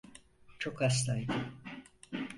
[0.59, 1.33] Çok hastaydı.